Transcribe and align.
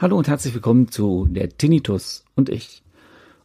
Hallo 0.00 0.16
und 0.16 0.28
herzlich 0.28 0.54
willkommen 0.54 0.92
zu 0.92 1.26
der 1.28 1.48
Tinnitus 1.48 2.24
und 2.36 2.50
ich. 2.50 2.84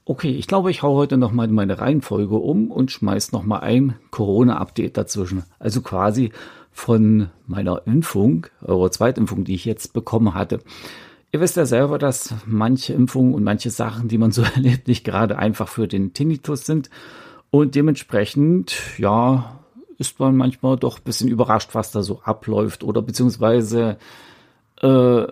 Okay, 0.06 0.30
ich 0.30 0.46
glaube, 0.46 0.70
ich 0.70 0.84
hau 0.84 0.94
heute 0.94 1.18
nochmal 1.18 1.48
meine 1.48 1.80
Reihenfolge 1.80 2.36
um 2.36 2.70
und 2.70 2.92
schmeiß 2.92 3.32
nochmal 3.32 3.62
ein 3.62 3.96
Corona-Update 4.12 4.96
dazwischen. 4.96 5.42
Also 5.58 5.82
quasi 5.82 6.32
von 6.72 7.30
meiner 7.48 7.88
Impfung, 7.88 8.46
eurer 8.62 8.92
Zweitimpfung, 8.92 9.46
die 9.46 9.56
ich 9.56 9.66
jetzt 9.66 9.94
bekommen 9.94 10.36
hatte. 10.36 10.60
Ihr 11.34 11.40
wisst 11.40 11.58
ja 11.58 11.66
selber, 11.66 11.98
dass 11.98 12.36
manche 12.46 12.94
Impfungen 12.94 13.34
und 13.34 13.44
manche 13.44 13.72
Sachen, 13.72 14.08
die 14.08 14.20
man 14.20 14.32
so 14.32 14.44
erlebt, 14.56 14.88
nicht 14.88 15.04
gerade 15.04 15.40
einfach 15.40 15.68
für 15.68 15.88
den 15.88 16.14
Tinnitus 16.14 16.68
sind. 16.68 16.92
Und 17.50 17.74
dementsprechend, 17.74 18.76
ja, 19.00 19.60
ist 19.98 20.20
man 20.20 20.38
manchmal 20.38 20.78
doch 20.78 21.00
ein 21.00 21.04
bisschen 21.04 21.30
überrascht, 21.30 21.72
was 21.74 21.92
da 21.92 22.04
so 22.04 22.22
abläuft 22.22 22.84
oder 22.84 23.02
beziehungsweise 23.02 23.98
äh, 24.82 25.26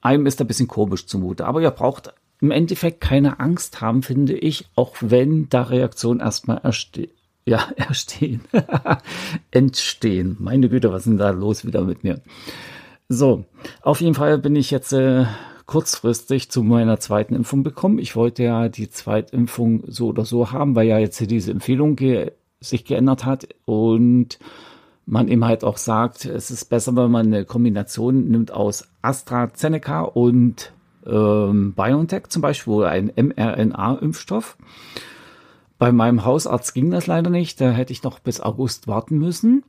einem 0.00 0.26
ist 0.26 0.40
ein 0.40 0.46
bisschen 0.46 0.68
komisch 0.68 1.06
zumute. 1.06 1.46
Aber 1.46 1.60
ihr 1.60 1.70
braucht 1.70 2.14
im 2.40 2.50
Endeffekt 2.50 3.02
keine 3.02 3.38
Angst 3.38 3.82
haben, 3.82 4.02
finde 4.02 4.34
ich, 4.34 4.66
auch 4.76 4.96
wenn 5.00 5.48
da 5.50 5.64
Reaktionen 5.64 6.20
erstmal 6.20 6.62
erste 6.64 7.10
ja, 7.44 7.68
erstehen. 7.76 8.40
Entstehen. 9.50 10.38
Meine 10.40 10.70
Güte, 10.70 10.90
was 10.90 11.02
ist 11.02 11.08
denn 11.08 11.18
da 11.18 11.30
los 11.30 11.66
wieder 11.66 11.82
mit 11.82 12.02
mir? 12.02 12.22
So, 13.08 13.44
auf 13.82 14.00
jeden 14.00 14.14
Fall 14.14 14.38
bin 14.38 14.56
ich 14.56 14.70
jetzt 14.70 14.92
äh, 14.92 15.26
kurzfristig 15.66 16.50
zu 16.50 16.62
meiner 16.62 16.98
zweiten 16.98 17.34
Impfung 17.34 17.62
bekommen. 17.62 17.98
Ich 17.98 18.16
wollte 18.16 18.42
ja 18.42 18.68
die 18.68 18.90
Zweitimpfung 18.90 19.84
so 19.86 20.08
oder 20.08 20.24
so 20.24 20.52
haben, 20.52 20.74
weil 20.74 20.86
ja 20.86 20.98
jetzt 20.98 21.18
hier 21.18 21.26
diese 21.26 21.50
Empfehlung 21.50 21.96
ge 21.96 22.32
sich 22.60 22.84
geändert 22.84 23.24
hat 23.24 23.48
und 23.64 24.38
man 25.04 25.28
eben 25.28 25.44
halt 25.44 25.64
auch 25.64 25.78
sagt, 25.78 26.26
es 26.26 26.50
ist 26.50 26.66
besser, 26.66 26.94
wenn 26.94 27.10
man 27.10 27.26
eine 27.26 27.44
Kombination 27.44 28.28
nimmt 28.28 28.52
aus 28.52 28.88
AstraZeneca 29.02 30.02
und 30.02 30.72
ähm, 31.06 31.74
BioNTech 31.74 32.28
zum 32.28 32.42
Beispiel, 32.42 32.84
ein 32.84 33.12
mRNA-Impfstoff. 33.16 34.56
Bei 35.78 35.90
meinem 35.90 36.24
Hausarzt 36.24 36.74
ging 36.74 36.90
das 36.90 37.08
leider 37.08 37.30
nicht, 37.30 37.60
da 37.60 37.70
hätte 37.70 37.92
ich 37.92 38.04
noch 38.04 38.20
bis 38.20 38.40
August 38.40 38.86
warten 38.86 39.18
müssen. 39.18 39.64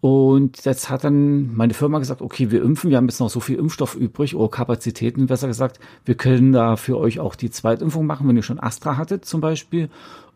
Und 0.00 0.64
jetzt 0.64 0.90
hat 0.90 1.02
dann 1.02 1.54
meine 1.56 1.74
Firma 1.74 1.98
gesagt, 1.98 2.22
okay, 2.22 2.52
wir 2.52 2.62
impfen, 2.62 2.90
wir 2.90 2.96
haben 2.96 3.08
jetzt 3.08 3.18
noch 3.18 3.30
so 3.30 3.40
viel 3.40 3.58
Impfstoff 3.58 3.96
übrig 3.96 4.36
oder 4.36 4.48
Kapazitäten, 4.48 5.26
besser 5.26 5.48
gesagt, 5.48 5.80
wir 6.04 6.14
können 6.14 6.52
da 6.52 6.76
für 6.76 6.96
euch 6.98 7.18
auch 7.18 7.34
die 7.34 7.50
Zweitimpfung 7.50 8.06
machen, 8.06 8.28
wenn 8.28 8.36
ihr 8.36 8.44
schon 8.44 8.60
Astra 8.60 8.96
hattet 8.96 9.24
zum 9.24 9.40
Beispiel. 9.40 9.90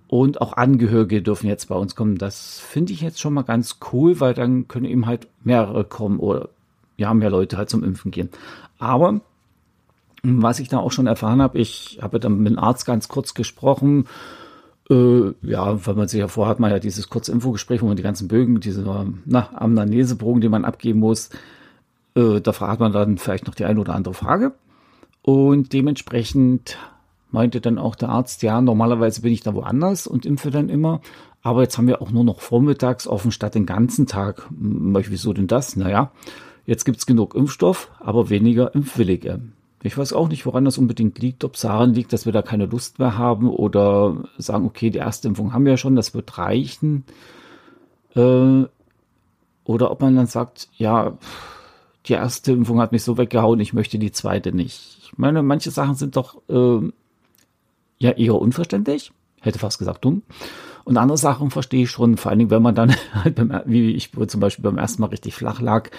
Und 0.09 0.41
auch 0.41 0.55
Angehörige 0.55 1.23
dürfen 1.23 1.47
jetzt 1.47 1.69
bei 1.69 1.75
uns 1.75 1.95
kommen. 1.95 2.19
Das 2.19 2.59
finde 2.59 2.93
ich 2.93 3.01
jetzt 3.01 3.21
schon 3.21 3.33
mal 3.33 3.43
ganz 3.43 3.79
cool, 3.93 4.21
weil 4.21 4.35
dann 4.35 4.69
können 4.69 4.85
eben 4.85 5.07
halt 5.07 5.29
mehrere 5.43 5.85
kommen 5.85 6.19
oder 6.19 6.51
ja, 6.99 7.15
mehr 7.15 7.31
Leute 7.31 7.57
halt 7.57 7.71
zum 7.71 7.83
Impfen 7.83 8.11
gehen. 8.11 8.29
Aber 8.79 9.21
was 10.23 10.61
ich 10.61 10.69
da 10.69 10.79
auch 10.79 10.93
schon 10.93 11.07
erfahren 11.07 11.41
habe, 11.41 11.59
ich 11.59 11.99
habe 12.03 12.21
dann 12.21 12.39
mit 12.39 12.53
dem 12.53 12.59
Arzt 12.59 12.85
ganz 12.85 13.09
kurz 13.09 13.33
gesprochen. 13.33 14.07
Äh, 14.91 15.33
ja, 15.43 15.87
weil 15.87 15.95
man 15.95 16.09
sich 16.09 16.21
ja 16.21 16.29
vorhat, 16.29 16.61
man 16.61 16.71
ja 16.71 16.79
dieses 16.79 17.09
Kurzinfogespräch, 17.09 17.83
wo 17.83 17.87
man 17.87 17.97
die 17.97 18.03
ganzen 18.03 18.29
Bögen, 18.29 18.61
diese 18.61 18.85
na, 19.25 19.49
Amnesebogen, 19.55 20.41
die 20.41 20.49
man 20.49 20.65
abgeben 20.65 21.01
muss, 21.01 21.31
äh, 22.15 22.41
da 22.41 22.53
fragt 22.53 22.81
man 22.81 22.93
dann 22.93 23.19
vielleicht 23.19 23.47
noch 23.47 23.55
die 23.55 23.65
eine 23.65 23.81
oder 23.81 23.95
andere 23.95 24.15
Frage. 24.15 24.53
Und 25.23 25.73
dementsprechend 25.73 26.77
meinte 27.31 27.61
dann 27.61 27.79
auch 27.79 27.95
der 27.95 28.11
Arzt, 28.11 28.43
ja, 28.43 28.61
normalerweise 28.61 29.23
bin 29.23 29.33
ich 29.33 29.43
da 29.43 29.55
woanders 29.55 30.07
und 30.07 30.27
impfe 30.27 30.51
dann 30.51 30.69
immer. 30.69 31.01
Aber 31.43 31.63
jetzt 31.63 31.79
haben 31.79 31.89
wir 31.89 32.03
auch 32.03 32.11
nur 32.11 32.25
noch 32.25 32.41
vormittags 32.41 33.07
offen 33.07 33.33
statt 33.33 33.55
den 33.55 33.67
ganzen 33.67 34.07
Tag. 34.07 34.49
Wieso 34.51 35.33
denn 35.33 35.47
das? 35.49 35.77
Naja, 35.77 36.13
jetzt 36.67 36.85
gibt's 36.85 37.07
genug 37.07 37.35
Impfstoff, 37.35 37.91
aber 37.99 38.31
weniger 38.31 38.75
Impfwillige. 38.75 39.41
Ich 39.85 39.99
weiß 39.99 40.13
auch 40.13 40.29
nicht, 40.29 40.47
woran 40.47 40.65
das 40.65 40.79
unbedingt 40.79 41.19
liegt, 41.19 41.43
ob 41.45 41.55
es 41.55 41.63
daran 41.63 41.93
liegt, 41.93 42.13
dass 42.13 42.25
wir 42.25 42.33
da 42.33 42.43
keine 42.43 42.67
Lust 42.67 43.01
mehr 43.01 43.19
haben 43.19 43.49
oder 43.49 44.17
sagen, 44.39 44.65
okay, 44.65 44.91
die 44.91 44.99
erste 44.99 45.29
Impfung 45.29 45.53
haben 45.53 45.65
wir 45.65 45.73
ja 45.73 45.77
schon, 45.77 45.97
das 45.97 46.15
wird 46.15 46.39
reichen. 46.39 47.05
Äh, 48.15 48.65
oder 49.65 49.91
ob 49.91 50.01
man 50.01 50.15
dann 50.15 50.27
sagt, 50.27 50.69
ja, 50.77 51.19
die 52.07 52.13
erste 52.13 52.53
Impfung 52.53 52.81
hat 52.81 52.93
mich 52.93 53.03
so 53.03 53.19
weggehauen, 53.19 53.61
ich 53.61 53.73
möchte 53.73 53.99
die 53.99 54.13
zweite 54.13 54.53
nicht. 54.53 54.99
Ich 55.03 55.19
meine, 55.19 55.43
manche 55.43 55.71
Sachen 55.71 55.95
sind 55.95 56.17
doch 56.17 56.43
äh, 56.49 56.91
ja 57.99 58.11
eher 58.11 58.35
unverständlich, 58.35 59.13
hätte 59.41 59.59
fast 59.59 59.79
gesagt 59.79 60.05
dumm. 60.05 60.23
Und 60.85 60.97
andere 60.97 61.19
Sachen 61.19 61.51
verstehe 61.51 61.85
ich 61.85 61.91
schon, 61.91 62.17
vor 62.17 62.31
allen 62.31 62.41
Dingen, 62.41 62.51
wenn 62.51 62.63
man 62.63 62.75
dann 62.75 62.95
halt 63.15 63.37
beim, 63.37 63.53
wie 63.67 63.93
ich 63.93 64.11
zum 64.29 64.41
Beispiel 64.41 64.65
beim 64.65 64.79
ersten 64.79 65.03
Mal 65.03 65.09
richtig 65.09 65.35
flach 65.35 65.61
lag, 65.61 65.91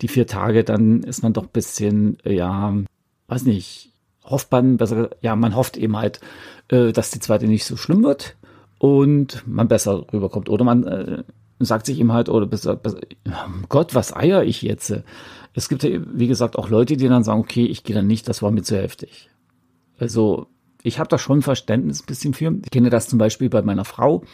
die 0.00 0.08
vier 0.08 0.26
Tage, 0.26 0.64
dann 0.64 1.02
ist 1.02 1.22
man 1.22 1.32
doch 1.32 1.44
ein 1.44 1.52
bisschen, 1.52 2.18
ja, 2.24 2.74
weiß 3.30 3.44
nicht, 3.44 3.92
hofft 4.24 4.50
man, 4.52 4.76
besser, 4.76 5.10
ja, 5.20 5.36
man 5.36 5.56
hofft 5.56 5.76
eben 5.76 5.96
halt, 5.96 6.20
äh, 6.68 6.92
dass 6.92 7.10
die 7.10 7.20
zweite 7.20 7.46
nicht 7.46 7.64
so 7.64 7.76
schlimm 7.76 8.02
wird 8.02 8.36
und 8.78 9.42
man 9.46 9.68
besser 9.68 10.06
rüberkommt. 10.12 10.48
Oder 10.48 10.64
man 10.64 10.84
äh, 10.84 11.22
sagt 11.58 11.86
sich 11.86 12.00
eben 12.00 12.12
halt, 12.12 12.28
oder 12.28 12.46
besser, 12.46 12.76
besser, 12.76 13.00
Gott, 13.68 13.94
was 13.94 14.14
eier 14.14 14.42
ich 14.42 14.62
jetzt? 14.62 14.94
Es 15.54 15.68
gibt 15.68 15.82
ja, 15.82 16.00
wie 16.12 16.26
gesagt, 16.26 16.56
auch 16.56 16.68
Leute, 16.68 16.96
die 16.96 17.08
dann 17.08 17.24
sagen, 17.24 17.40
okay, 17.40 17.64
ich 17.64 17.84
gehe 17.84 17.94
dann 17.94 18.06
nicht, 18.06 18.28
das 18.28 18.42
war 18.42 18.50
mir 18.50 18.62
zu 18.62 18.76
heftig. 18.76 19.30
Also 19.98 20.46
ich 20.82 20.98
habe 20.98 21.08
da 21.08 21.18
schon 21.18 21.42
Verständnis 21.42 22.02
ein 22.02 22.06
bisschen 22.06 22.34
für. 22.34 22.52
Ich 22.64 22.70
kenne 22.70 22.90
das 22.90 23.08
zum 23.08 23.18
Beispiel 23.18 23.50
bei 23.50 23.62
meiner 23.62 23.84
Frau, 23.84 24.24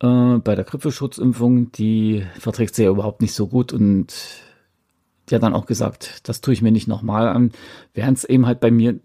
äh, 0.00 0.38
bei 0.38 0.54
der 0.54 0.64
Grippeschutzimpfung, 0.64 1.72
die 1.72 2.24
verträgt 2.38 2.74
sie 2.74 2.84
ja 2.84 2.90
überhaupt 2.90 3.22
nicht 3.22 3.34
so 3.34 3.46
gut 3.46 3.72
und 3.72 4.12
hat 5.32 5.42
dann 5.42 5.54
auch 5.54 5.66
gesagt, 5.66 6.28
das 6.28 6.40
tue 6.40 6.54
ich 6.54 6.62
mir 6.62 6.72
nicht 6.72 6.88
nochmal 6.88 7.28
an, 7.28 7.52
während 7.94 8.18
es 8.18 8.24
eben 8.24 8.46
halt 8.46 8.60
bei 8.60 8.70
mir 8.70 9.00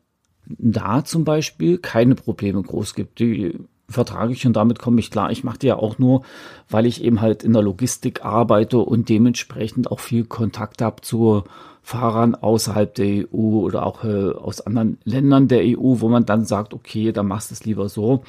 da 0.45 1.05
zum 1.05 1.23
Beispiel 1.23 1.77
keine 1.77 2.15
Probleme 2.15 2.61
groß 2.61 2.95
gibt. 2.95 3.19
Die 3.19 3.55
vertrage 3.87 4.33
ich 4.33 4.45
und 4.45 4.53
damit 4.53 4.79
komme 4.79 4.99
ich 4.99 5.11
klar. 5.11 5.31
Ich 5.31 5.43
mache 5.43 5.59
die 5.59 5.67
ja 5.67 5.75
auch 5.75 5.97
nur, 5.97 6.23
weil 6.69 6.85
ich 6.85 7.03
eben 7.03 7.21
halt 7.21 7.43
in 7.43 7.53
der 7.53 7.61
Logistik 7.61 8.23
arbeite 8.23 8.79
und 8.79 9.09
dementsprechend 9.09 9.91
auch 9.91 9.99
viel 9.99 10.25
Kontakt 10.25 10.81
habe 10.81 11.01
zur 11.01 11.45
Fahrern 11.81 12.35
außerhalb 12.35 12.93
der 12.93 13.25
EU 13.33 13.61
oder 13.61 13.85
auch 13.85 14.03
äh, 14.03 14.31
aus 14.31 14.61
anderen 14.61 14.99
Ländern 15.05 15.47
der 15.47 15.61
EU, 15.63 15.99
wo 15.99 16.09
man 16.09 16.25
dann 16.25 16.45
sagt, 16.45 16.73
okay, 16.73 17.11
dann 17.11 17.27
machst 17.27 17.49
du 17.49 17.53
es 17.53 17.65
lieber 17.65 17.89
so. 17.89 18.23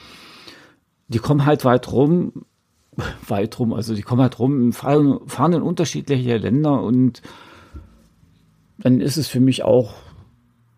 Die 1.09 1.19
kommen 1.19 1.45
halt 1.45 1.65
weit 1.65 1.93
rum, 1.93 2.47
weit 3.29 3.59
rum, 3.59 3.73
also 3.73 3.95
die 3.95 4.03
kommen 4.03 4.23
halt 4.23 4.39
rum, 4.39 4.73
fahren, 4.73 5.21
fahren 5.27 5.53
in 5.55 5.63
unterschiedliche 5.63 6.39
Länder 6.39 6.83
und 6.83 7.23
dann 8.83 9.01
ist 9.01 9.17
es 9.17 9.29
für 9.29 9.41
mich 9.41 9.63
auch 9.63 9.95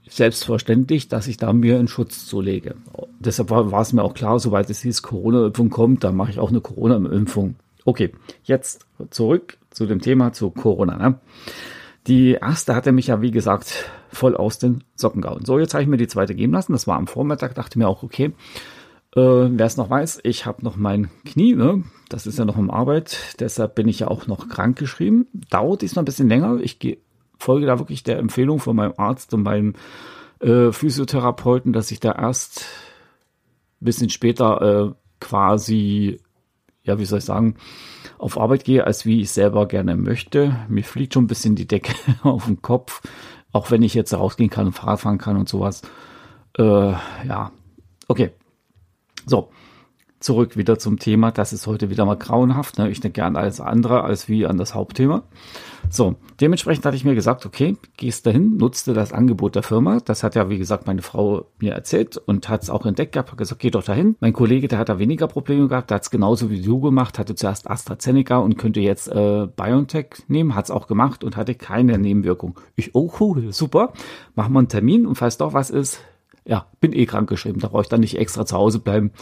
selbstverständlich, 0.08 1.08
dass 1.08 1.26
ich 1.26 1.36
da 1.36 1.52
mir 1.52 1.78
einen 1.78 1.88
Schutz 1.88 2.26
zulege. 2.26 2.74
Deshalb 3.18 3.50
war, 3.50 3.70
war 3.70 3.80
es 3.80 3.92
mir 3.92 4.02
auch 4.02 4.14
klar, 4.14 4.38
sobald 4.38 4.68
es 4.68 4.82
hieß 4.82 5.02
Corona-Impfung 5.02 5.70
kommt, 5.70 6.04
dann 6.04 6.16
mache 6.16 6.30
ich 6.30 6.38
auch 6.38 6.50
eine 6.50 6.60
Corona-Impfung. 6.60 7.54
Okay, 7.84 8.12
jetzt 8.44 8.86
zurück 9.10 9.58
zu 9.70 9.86
dem 9.86 10.00
Thema 10.00 10.32
zu 10.32 10.50
Corona. 10.50 10.96
Ne? 10.96 11.18
Die 12.06 12.32
erste 12.32 12.74
hatte 12.74 12.92
mich 12.92 13.08
ja, 13.08 13.22
wie 13.22 13.30
gesagt, 13.30 13.90
voll 14.10 14.36
aus 14.36 14.58
den 14.58 14.84
Socken 14.96 15.22
gehauen. 15.22 15.44
So, 15.44 15.58
jetzt 15.58 15.72
habe 15.72 15.82
ich 15.82 15.88
mir 15.88 15.96
die 15.96 16.08
zweite 16.08 16.34
geben 16.34 16.52
lassen. 16.52 16.72
Das 16.72 16.86
war 16.86 16.98
am 16.98 17.06
Vormittag, 17.06 17.54
dachte 17.54 17.78
mir 17.78 17.88
auch, 17.88 18.02
okay, 18.02 18.32
äh, 19.14 19.20
wer 19.20 19.66
es 19.66 19.76
noch 19.76 19.88
weiß, 19.88 20.20
ich 20.24 20.46
habe 20.46 20.64
noch 20.64 20.76
mein 20.76 21.10
Knie, 21.24 21.54
ne? 21.54 21.84
das 22.08 22.26
ist 22.26 22.38
ja 22.38 22.44
noch 22.44 22.58
im 22.58 22.70
Arbeit, 22.70 23.36
deshalb 23.40 23.74
bin 23.74 23.88
ich 23.88 24.00
ja 24.00 24.08
auch 24.08 24.26
noch 24.26 24.48
krank 24.48 24.78
geschrieben. 24.78 25.26
Dauert 25.50 25.82
diesmal 25.82 26.02
ein 26.02 26.06
bisschen 26.06 26.28
länger. 26.28 26.58
Ich 26.62 26.78
gehe 26.78 26.98
folge 27.42 27.66
da 27.66 27.78
wirklich 27.78 28.02
der 28.02 28.18
Empfehlung 28.18 28.60
von 28.60 28.76
meinem 28.76 28.94
Arzt 28.96 29.34
und 29.34 29.42
meinem 29.42 29.74
äh, 30.40 30.72
Physiotherapeuten, 30.72 31.72
dass 31.72 31.90
ich 31.90 32.00
da 32.00 32.12
erst 32.12 32.66
ein 33.80 33.84
bisschen 33.84 34.10
später 34.10 34.62
äh, 34.62 34.94
quasi, 35.20 36.20
ja, 36.82 36.98
wie 36.98 37.04
soll 37.04 37.18
ich 37.18 37.24
sagen, 37.24 37.56
auf 38.18 38.38
Arbeit 38.38 38.64
gehe, 38.64 38.86
als 38.86 39.06
wie 39.06 39.20
ich 39.20 39.30
selber 39.30 39.66
gerne 39.66 39.96
möchte. 39.96 40.56
Mir 40.68 40.84
fliegt 40.84 41.14
schon 41.14 41.24
ein 41.24 41.28
bisschen 41.28 41.56
die 41.56 41.66
Decke 41.66 41.94
auf 42.22 42.46
den 42.46 42.62
Kopf, 42.62 43.02
auch 43.52 43.70
wenn 43.70 43.82
ich 43.82 43.94
jetzt 43.94 44.14
rausgehen 44.14 44.50
kann 44.50 44.66
und 44.66 44.72
Fahrrad 44.72 45.00
fahren 45.00 45.18
kann 45.18 45.36
und 45.36 45.48
sowas. 45.48 45.82
Äh, 46.56 46.92
ja, 46.92 47.52
okay. 48.08 48.30
So, 49.26 49.50
zurück 50.22 50.56
wieder 50.56 50.78
zum 50.78 50.98
Thema. 50.98 51.30
Das 51.32 51.52
ist 51.52 51.66
heute 51.66 51.90
wieder 51.90 52.04
mal 52.04 52.16
grauenhaft. 52.16 52.78
Ne? 52.78 52.90
Ich 52.90 53.00
denke 53.00 53.24
an 53.24 53.36
alles 53.36 53.60
andere 53.60 54.04
als 54.04 54.28
wie 54.28 54.46
an 54.46 54.56
das 54.56 54.74
Hauptthema. 54.74 55.22
So, 55.90 56.14
dementsprechend 56.40 56.86
hatte 56.86 56.96
ich 56.96 57.04
mir 57.04 57.14
gesagt, 57.14 57.44
okay, 57.44 57.76
gehst 57.96 58.24
dahin, 58.24 58.56
nutzte 58.56 58.94
das 58.94 59.12
Angebot 59.12 59.56
der 59.56 59.62
Firma. 59.62 59.98
Das 60.04 60.22
hat 60.22 60.34
ja, 60.34 60.48
wie 60.48 60.58
gesagt, 60.58 60.86
meine 60.86 61.02
Frau 61.02 61.46
mir 61.58 61.72
erzählt 61.72 62.16
und 62.16 62.48
hat 62.48 62.62
es 62.62 62.70
auch 62.70 62.86
entdeckt 62.86 63.12
gehabt, 63.12 63.30
hat 63.30 63.38
gesagt, 63.38 63.60
geh 63.60 63.70
doch 63.70 63.84
dahin. 63.84 64.16
Mein 64.20 64.32
Kollege, 64.32 64.68
der 64.68 64.78
hat 64.78 64.88
da 64.88 64.98
weniger 64.98 65.26
Probleme 65.26 65.68
gehabt, 65.68 65.90
der 65.90 65.96
hat 65.96 66.04
es 66.04 66.10
genauso 66.10 66.50
wie 66.50 66.62
du 66.62 66.80
gemacht, 66.80 67.18
hatte 67.18 67.34
zuerst 67.34 67.68
AstraZeneca 67.68 68.38
und 68.38 68.56
könnte 68.56 68.80
jetzt 68.80 69.08
äh, 69.08 69.48
BioNTech 69.54 70.06
nehmen, 70.28 70.54
hat 70.54 70.66
es 70.66 70.70
auch 70.70 70.86
gemacht 70.86 71.24
und 71.24 71.36
hatte 71.36 71.54
keine 71.54 71.98
Nebenwirkung. 71.98 72.58
Ich, 72.76 72.94
oh 72.94 73.12
cool, 73.20 73.52
super, 73.52 73.92
machen 74.34 74.52
wir 74.52 74.60
einen 74.60 74.68
Termin 74.68 75.04
und 75.04 75.16
falls 75.16 75.36
doch 75.36 75.52
was 75.52 75.68
ist, 75.68 76.00
ja, 76.44 76.66
bin 76.80 76.92
eh 76.92 77.06
krank 77.06 77.28
geschrieben, 77.28 77.60
da 77.60 77.68
brauche 77.68 77.82
ich 77.82 77.88
dann 77.88 78.00
nicht 78.00 78.18
extra 78.18 78.46
zu 78.46 78.56
Hause 78.56 78.80
bleiben, 78.80 79.12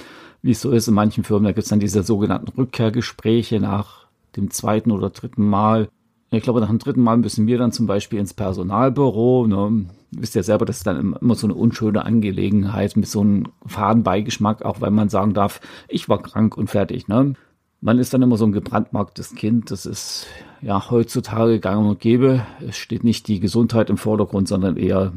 wie 0.42 0.52
es 0.52 0.60
so 0.60 0.70
ist 0.70 0.88
in 0.88 0.94
manchen 0.94 1.24
Firmen. 1.24 1.44
Da 1.44 1.52
gibt 1.52 1.64
es 1.64 1.70
dann 1.70 1.80
diese 1.80 2.02
sogenannten 2.02 2.50
Rückkehrgespräche 2.56 3.60
nach 3.60 4.06
dem 4.36 4.50
zweiten 4.50 4.90
oder 4.90 5.10
dritten 5.10 5.48
Mal. 5.48 5.88
Ich 6.30 6.42
glaube, 6.42 6.60
nach 6.60 6.68
dem 6.68 6.78
dritten 6.78 7.02
Mal 7.02 7.16
müssen 7.16 7.46
wir 7.46 7.58
dann 7.58 7.72
zum 7.72 7.86
Beispiel 7.86 8.18
ins 8.18 8.34
Personalbüro. 8.34 9.46
Ne? 9.46 9.86
Wisst 10.12 10.36
ihr 10.36 10.42
selber, 10.42 10.64
das 10.64 10.78
ist 10.78 10.86
dann 10.86 11.16
immer 11.20 11.34
so 11.34 11.46
eine 11.46 11.54
unschöne 11.54 12.04
Angelegenheit 12.04 12.96
mit 12.96 13.08
so 13.08 13.20
einem 13.20 13.48
Fadenbeigeschmack, 13.66 14.64
auch 14.64 14.80
weil 14.80 14.92
man 14.92 15.08
sagen 15.08 15.34
darf, 15.34 15.60
ich 15.88 16.08
war 16.08 16.22
krank 16.22 16.56
und 16.56 16.68
fertig. 16.68 17.08
Ne? 17.08 17.34
Man 17.80 17.98
ist 17.98 18.14
dann 18.14 18.22
immer 18.22 18.36
so 18.36 18.44
ein 18.44 18.52
gebrandmarktes 18.52 19.34
Kind. 19.34 19.70
Das 19.70 19.86
ist 19.86 20.26
ja 20.62 20.90
heutzutage 20.90 21.58
gang 21.58 21.88
und 21.88 22.00
gäbe. 22.00 22.46
Es 22.66 22.76
steht 22.76 23.04
nicht 23.04 23.26
die 23.26 23.40
Gesundheit 23.40 23.90
im 23.90 23.96
Vordergrund, 23.96 24.46
sondern 24.46 24.76
eher 24.76 25.12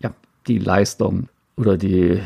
ja, 0.00 0.12
die 0.46 0.58
Leistung 0.58 1.28
oder 1.56 1.76
die 1.76 2.20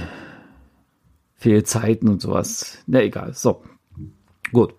Fehlzeiten 1.40 2.10
und 2.10 2.20
sowas. 2.20 2.82
Na 2.86 3.02
egal. 3.02 3.32
So. 3.32 3.62
Gut. 4.52 4.74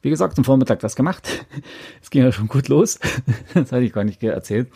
Wie 0.00 0.08
gesagt, 0.08 0.38
am 0.38 0.44
Vormittag 0.44 0.80
das 0.80 0.96
gemacht. 0.96 1.46
Es 2.02 2.08
ging 2.08 2.22
ja 2.22 2.32
schon 2.32 2.48
gut 2.48 2.68
los. 2.68 2.98
Das 3.54 3.70
hatte 3.70 3.82
ich 3.82 3.92
gar 3.92 4.04
nicht 4.04 4.22
erzählt. 4.22 4.70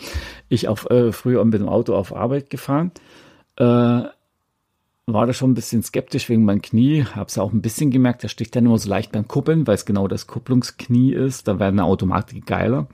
Ich 0.51 0.69
auf 0.69 0.89
äh, 0.91 1.13
früher 1.13 1.43
mit 1.47 1.55
dem 1.55 1.69
Auto 1.69 1.95
auf 1.95 2.15
Arbeit 2.15 2.51
gefahren. 2.51 2.93
Äh, 3.57 4.03
war 5.19 5.27
da 5.27 5.33
schon 5.33 5.51
ein 5.51 5.55
bisschen 5.55 5.83
skeptisch 5.83 6.29
wegen 6.29 6.45
meinem 6.45 6.63
Knie. 6.63 7.05
Hab's 7.05 7.35
ja 7.35 7.43
auch 7.43 7.53
ein 7.53 7.61
bisschen 7.61 7.91
gemerkt, 7.91 8.23
der 8.23 8.29
sticht 8.29 8.55
dann 8.55 8.67
immer 8.67 8.79
so 8.79 8.89
leicht 8.89 9.11
beim 9.11 9.27
Kuppeln, 9.27 9.67
weil 9.67 9.75
es 9.75 9.85
genau 9.85 10.07
das 10.07 10.29
Kupplungsknie 10.29 11.13
ist. 11.13 11.49
Da 11.49 11.59
wäre 11.59 11.71
eine 11.71 11.83
Automatik 11.83 12.47
geiler. 12.47 12.87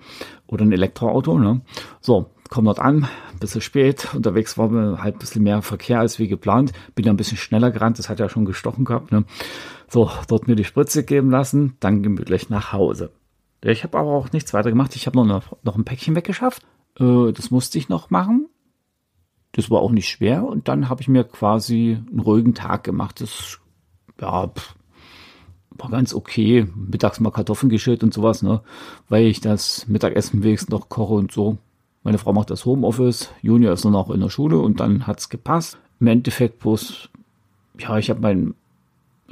Oder 0.47 0.65
ein 0.65 0.73
Elektroauto, 0.73 1.39
ne? 1.39 1.61
So, 2.01 2.31
komm 2.49 2.65
dort 2.65 2.79
an, 2.79 3.05
ein 3.31 3.39
bisschen 3.41 3.61
spät. 3.61 4.15
Unterwegs 4.15 4.57
war 4.57 4.71
mir 4.71 5.03
halt 5.03 5.17
ein 5.17 5.19
bisschen 5.19 5.43
mehr 5.43 5.61
Verkehr 5.61 6.01
als 6.01 6.19
wie 6.19 6.27
geplant. 6.27 6.73
Bin 6.95 7.05
ja 7.05 7.13
ein 7.13 7.19
bisschen 7.19 7.37
schneller 7.37 7.71
gerannt, 7.71 7.99
das 7.99 8.09
hat 8.09 8.21
ja 8.21 8.31
schon 8.31 8.47
gestochen 8.47 8.87
gehabt, 8.87 9.13
ne? 9.13 9.27
So, 9.89 10.11
dort 10.27 10.49
mir 10.49 10.57
die 10.57 10.65
Spritze 10.65 11.05
geben 11.05 11.31
lassen, 11.31 11.77
dann 11.81 12.03
gemütlich 12.03 12.49
nach 12.49 12.73
Hause. 12.73 13.11
Ich 13.61 13.85
habe 13.85 13.99
aber 13.99 14.13
auch 14.13 14.33
nichts 14.33 14.55
weiter 14.55 14.71
gemacht. 14.71 14.97
Ich 14.97 15.07
habe 15.07 15.23
noch, 15.23 15.59
noch 15.63 15.77
ein 15.77 15.85
Päckchen 15.85 16.17
weggeschafft. 16.17 16.63
Äh, 16.99 17.33
das 17.33 17.51
musste 17.51 17.77
ich 17.77 17.91
noch 17.91 18.09
machen. 18.09 18.49
Das 19.55 19.71
war 19.71 19.81
auch 19.81 19.93
nicht 19.93 20.09
schwer. 20.09 20.45
Und 20.45 20.69
dann 20.69 20.89
habe 20.89 21.01
ich 21.01 21.09
mir 21.09 21.25
quasi 21.25 21.99
einen 22.11 22.21
ruhigen 22.21 22.55
Tag 22.55 22.83
gemacht. 22.83 23.21
Das 23.21 23.61
ja, 24.21 24.49
pff, 24.49 24.75
war 25.79 25.91
ganz 25.91 26.13
okay. 26.13 26.67
Mittags 26.75 27.21
mal 27.21 27.31
Kartoffeln 27.31 27.71
geschält 27.71 28.03
und 28.03 28.13
sowas, 28.13 28.43
ne? 28.43 28.63
Weil 29.09 29.27
ich 29.27 29.41
das 29.41 29.87
Mittagessen 29.87 30.43
wenigstens 30.43 30.71
noch 30.71 30.89
koche 30.89 31.15
und 31.15 31.31
so. 31.31 31.59
Meine 32.03 32.19
Frau 32.19 32.33
macht 32.33 32.51
das 32.51 32.65
Homeoffice. 32.65 33.31
Junior 33.43 33.73
ist 33.73 33.85
noch 33.85 34.11
in 34.11 34.21
der 34.21 34.29
Schule 34.29 34.59
und 34.59 34.81
dann 34.81 35.07
hat's 35.07 35.29
gepasst. 35.29 35.79
Im 36.01 36.09
Endeffekt 36.09 36.59
bloß, 36.59 37.09
ja, 37.79 37.97
ich 37.97 38.11
habe 38.11 38.21
meinen 38.21 38.55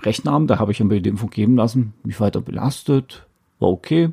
Rechenabend, 0.01 0.51
da 0.51 0.59
habe 0.59 0.73
ich 0.73 0.81
mir 0.81 1.01
die 1.01 1.11
Info 1.11 1.27
geben 1.27 1.57
lassen, 1.57 1.95
mich 2.05 2.21
weiter 2.21 2.41
belastet, 2.41 3.27
war 3.59 3.71
okay. 3.71 4.11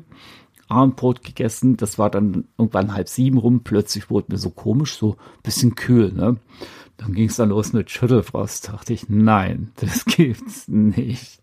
Abendbrot 0.70 1.22
gegessen, 1.22 1.76
das 1.76 1.98
war 1.98 2.10
dann 2.10 2.44
irgendwann 2.58 2.94
halb 2.94 3.08
sieben 3.08 3.38
rum, 3.38 3.60
plötzlich 3.64 4.10
wurde 4.10 4.32
mir 4.32 4.38
so 4.38 4.50
komisch, 4.50 4.96
so 4.96 5.16
bisschen 5.42 5.74
kühl, 5.74 6.12
ne? 6.12 6.36
Dann 7.00 7.14
ging 7.14 7.28
es 7.28 7.36
dann 7.36 7.48
los 7.48 7.72
mit 7.72 7.90
Schüttelfrost. 7.90 8.68
Dachte 8.68 8.92
ich, 8.92 9.08
nein, 9.08 9.72
das 9.76 10.04
gibt's 10.04 10.68
nicht. 10.68 11.40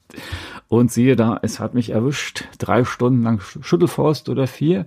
Und 0.68 0.92
siehe 0.92 1.16
da, 1.16 1.40
es 1.42 1.60
hat 1.60 1.74
mich 1.74 1.90
erwischt. 1.90 2.46
Drei 2.60 2.84
Stunden 2.84 3.24
lang 3.24 3.40
Schüttelfrost 3.40 4.30
oder 4.30 4.46
vier. 4.46 4.86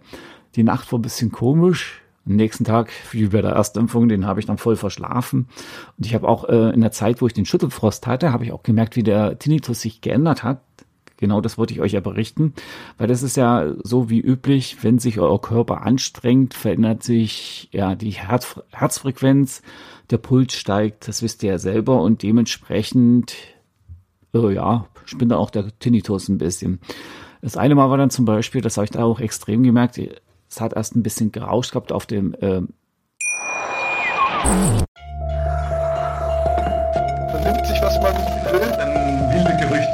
Die 0.55 0.63
Nacht 0.63 0.91
war 0.93 1.01
ein 1.01 1.03
bisschen 1.03 1.33
komisch. 1.33 2.03
Am 2.25 2.37
nächsten 2.37 2.65
Tag, 2.65 2.91
wie 3.11 3.27
bei 3.27 3.43
der 3.43 3.53
Erstimpfung, 3.53 4.09
den 4.09 4.27
habe 4.27 4.39
ich 4.39 4.47
dann 4.47 4.59
voll 4.59 4.77
verschlafen. 4.77 5.49
Und 5.99 6.07
ich 6.07 6.15
habe 6.15 6.29
auch 6.29 6.49
äh, 6.49 6.71
in 6.71 6.83
der 6.83 6.93
Zeit, 6.93 7.21
wo 7.21 7.27
ich 7.27 7.35
den 7.35 7.47
Schüttelfrost 7.47 8.07
hatte, 8.07 8.33
habe 8.33 8.45
ich 8.45 8.53
auch 8.53 8.63
gemerkt, 8.63 8.95
wie 8.95 9.03
der 9.03 9.39
Tinnitus 9.39 9.81
sich 9.81 10.01
geändert 10.01 10.45
hat. 10.45 10.61
Genau 11.21 11.43
das 11.43 11.59
wollte 11.59 11.75
ich 11.75 11.83
euch 11.83 11.93
ja 11.93 12.01
berichten, 12.01 12.55
weil 12.97 13.07
das 13.07 13.23
ist 13.23 13.37
ja 13.37 13.75
so 13.83 14.09
wie 14.09 14.21
üblich, 14.21 14.79
wenn 14.83 14.99
sich 14.99 15.19
euer 15.21 15.39
Körper 15.41 15.83
anstrengt, 15.83 16.55
verändert 16.55 17.03
sich 17.03 17.69
ja 17.73 17.95
die 17.95 18.13
Herz 18.13 18.59
Herzfrequenz, 18.73 19.61
der 20.09 20.17
Puls 20.17 20.55
steigt, 20.55 21.09
das 21.09 21.23
wisst 21.23 21.43
ihr 21.43 21.51
ja 21.51 21.59
selber 21.59 22.01
und 22.01 22.23
dementsprechend, 22.23 23.35
äh, 24.33 24.55
ja, 24.55 24.87
spinnt 25.05 25.35
auch 25.35 25.51
der 25.51 25.79
Tinnitus 25.79 26.31
ein 26.31 26.39
bisschen. 26.39 26.81
Das 27.43 27.59
eine 27.59 27.75
Mal 27.75 27.91
war 27.91 27.99
dann 27.99 28.11
zum 28.11 28.25
Beispiel, 28.25 28.63
das 28.63 28.79
habe 28.79 28.87
ich 28.87 28.91
da 28.91 29.05
auch 29.05 29.21
extrem 29.21 29.63
gemerkt, 29.63 30.01
es 30.49 30.61
hat 30.61 30.73
erst 30.73 30.97
ein 30.97 31.03
bisschen 31.03 31.33
gerauscht 31.33 31.73
gehabt 31.73 31.93
auf 31.93 32.07
dem 32.07 32.33
äh, 32.35 32.63
Vernimmt 37.31 37.67
sich, 37.67 37.83
was 37.83 38.01
man 38.01 38.15
will, 38.15 38.90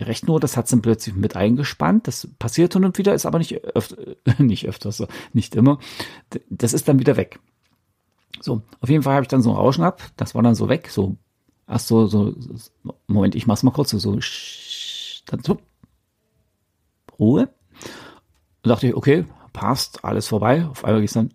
Recht 0.00 0.26
nur, 0.26 0.40
das 0.40 0.56
hat 0.56 0.70
dann 0.70 0.82
plötzlich 0.82 1.14
mit 1.14 1.36
eingespannt. 1.36 2.06
Das 2.06 2.28
passiert 2.38 2.74
hin 2.74 2.84
und 2.84 2.98
wieder, 2.98 3.14
ist 3.14 3.26
aber 3.26 3.38
nicht 3.38 3.64
öfter, 3.74 3.96
nicht 4.38 4.66
öfters 4.66 4.98
so, 4.98 5.06
nicht 5.32 5.54
immer. 5.54 5.78
Das 6.50 6.72
ist 6.72 6.88
dann 6.88 6.98
wieder 6.98 7.16
weg. 7.16 7.38
So, 8.40 8.62
auf 8.80 8.88
jeden 8.88 9.02
Fall 9.02 9.14
habe 9.14 9.24
ich 9.24 9.28
dann 9.28 9.42
so 9.42 9.50
ein 9.50 9.56
Rauschen 9.56 9.84
ab. 9.84 10.02
Das 10.16 10.34
war 10.34 10.42
dann 10.42 10.54
so 10.54 10.68
weg. 10.68 10.90
So, 10.90 11.16
erst 11.68 11.88
so, 11.88 12.06
so, 12.06 12.34
Moment, 13.06 13.34
ich 13.34 13.46
mach's 13.46 13.62
mal 13.62 13.70
kurz 13.70 13.90
so, 13.90 13.98
so, 13.98 14.18
dann 15.26 15.42
so, 15.42 15.58
Ruhe. 17.18 17.48
Und 18.62 18.68
dachte 18.68 18.88
ich, 18.88 18.94
okay, 18.94 19.24
passt, 19.52 20.04
alles 20.04 20.28
vorbei. 20.28 20.66
Auf 20.66 20.84
einmal 20.84 21.00
geht's 21.00 21.14
dann, 21.14 21.32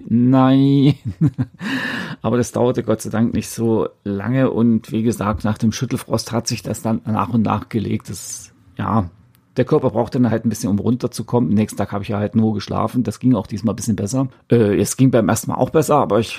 nein. 0.00 0.96
Aber 2.24 2.38
das 2.38 2.52
dauerte 2.52 2.82
Gott 2.82 3.02
sei 3.02 3.10
Dank 3.10 3.34
nicht 3.34 3.50
so 3.50 3.90
lange 4.02 4.50
und 4.50 4.90
wie 4.90 5.02
gesagt, 5.02 5.44
nach 5.44 5.58
dem 5.58 5.72
Schüttelfrost 5.72 6.32
hat 6.32 6.46
sich 6.46 6.62
das 6.62 6.80
dann 6.80 7.02
nach 7.04 7.28
und 7.28 7.42
nach 7.42 7.68
gelegt. 7.68 8.08
Das, 8.08 8.54
ja, 8.78 9.10
der 9.58 9.66
Körper 9.66 9.90
braucht 9.90 10.14
dann 10.14 10.30
halt 10.30 10.46
ein 10.46 10.48
bisschen, 10.48 10.70
um 10.70 10.78
runterzukommen. 10.78 11.50
Am 11.50 11.54
nächsten 11.54 11.76
Tag 11.76 11.92
habe 11.92 12.02
ich 12.02 12.08
ja 12.08 12.18
halt 12.18 12.34
nur 12.34 12.54
geschlafen. 12.54 13.02
Das 13.02 13.18
ging 13.20 13.34
auch 13.34 13.46
diesmal 13.46 13.74
ein 13.74 13.76
bisschen 13.76 13.96
besser. 13.96 14.28
Äh, 14.50 14.80
es 14.80 14.96
ging 14.96 15.10
beim 15.10 15.28
ersten 15.28 15.50
Mal 15.50 15.58
auch 15.58 15.68
besser, 15.68 15.96
aber 15.96 16.18
ich 16.18 16.38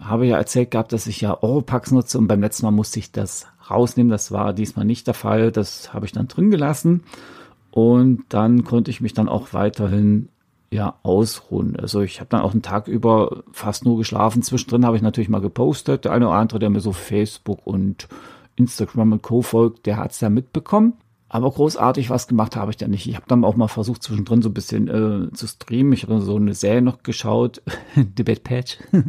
habe 0.00 0.24
ja 0.24 0.38
erzählt 0.38 0.70
gehabt, 0.70 0.94
dass 0.94 1.06
ich 1.06 1.20
ja 1.20 1.36
Oropax 1.42 1.90
nutze 1.90 2.16
und 2.16 2.26
beim 2.26 2.40
letzten 2.40 2.64
Mal 2.64 2.70
musste 2.70 2.98
ich 2.98 3.12
das 3.12 3.46
rausnehmen. 3.68 4.10
Das 4.10 4.32
war 4.32 4.54
diesmal 4.54 4.86
nicht 4.86 5.06
der 5.06 5.12
Fall. 5.12 5.52
Das 5.52 5.92
habe 5.92 6.06
ich 6.06 6.12
dann 6.12 6.28
drin 6.28 6.50
gelassen. 6.50 7.02
Und 7.70 8.24
dann 8.30 8.64
konnte 8.64 8.90
ich 8.90 9.02
mich 9.02 9.12
dann 9.12 9.28
auch 9.28 9.52
weiterhin 9.52 10.30
ja 10.72 10.94
ausruhen. 11.02 11.76
Also 11.76 12.00
ich 12.00 12.20
habe 12.20 12.30
dann 12.30 12.42
auch 12.42 12.52
einen 12.52 12.62
Tag 12.62 12.88
über 12.88 13.42
fast 13.52 13.84
nur 13.84 13.98
geschlafen. 13.98 14.42
Zwischendrin 14.42 14.86
habe 14.86 14.96
ich 14.96 15.02
natürlich 15.02 15.28
mal 15.28 15.40
gepostet. 15.40 16.04
Der 16.04 16.12
eine 16.12 16.28
oder 16.28 16.36
andere, 16.36 16.58
der 16.60 16.70
mir 16.70 16.80
so 16.80 16.92
Facebook 16.92 17.66
und 17.66 18.08
Instagram 18.56 19.12
und 19.12 19.22
Co. 19.22 19.42
folgt, 19.42 19.86
der 19.86 19.96
hat 19.96 20.12
es 20.12 20.20
ja 20.20 20.30
mitbekommen. 20.30 20.94
Aber 21.32 21.48
großartig 21.48 22.10
was 22.10 22.26
gemacht 22.26 22.56
habe 22.56 22.72
ich 22.72 22.76
da 22.76 22.88
nicht. 22.88 23.06
Ich 23.06 23.14
habe 23.14 23.24
dann 23.28 23.44
auch 23.44 23.54
mal 23.54 23.68
versucht, 23.68 24.02
zwischendrin 24.02 24.42
so 24.42 24.48
ein 24.48 24.54
bisschen 24.54 24.88
äh, 24.88 25.32
zu 25.32 25.46
streamen. 25.46 25.92
Ich 25.92 26.02
habe 26.02 26.20
so 26.20 26.34
eine 26.34 26.54
Serie 26.54 26.82
noch 26.82 27.04
geschaut, 27.04 27.62
The 28.16 28.22
Bad 28.22 28.44
Patch. 28.44 28.78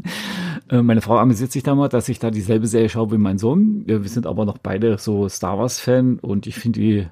Äh, 0.69 0.83
meine 0.83 1.01
Frau 1.01 1.17
amüsiert 1.17 1.51
sich 1.51 1.63
da 1.63 1.75
mal, 1.75 1.89
dass 1.89 2.07
ich 2.07 2.19
da 2.19 2.31
dieselbe 2.31 2.67
Serie 2.67 2.87
schaue 2.87 3.11
wie 3.11 3.17
mein 3.17 3.37
Sohn. 3.37 3.83
Wir 3.87 4.01
sind 4.07 4.25
aber 4.25 4.45
noch 4.45 4.57
beide 4.57 4.97
so 4.99 5.27
Star 5.27 5.57
Wars-Fan 5.57 6.19
und 6.19 6.47
ich 6.47 6.55
finde 6.55 6.79
die 6.79 7.07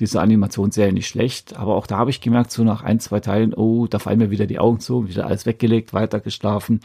diese 0.00 0.20
Animationsserie 0.20 0.92
nicht 0.92 1.06
schlecht, 1.06 1.56
aber 1.56 1.76
auch 1.76 1.86
da 1.86 1.98
habe 1.98 2.10
ich 2.10 2.22
gemerkt, 2.22 2.50
so 2.50 2.64
nach 2.64 2.82
ein, 2.82 3.00
zwei 3.00 3.20
Teilen, 3.20 3.52
oh, 3.54 3.86
da 3.86 3.98
fallen 3.98 4.18
mir 4.18 4.30
wieder 4.30 4.46
die 4.46 4.58
Augen 4.58 4.80
zu, 4.80 5.06
wieder 5.06 5.26
alles 5.26 5.44
weggelegt, 5.44 5.92
weiter 5.92 6.20
geschlafen. 6.20 6.80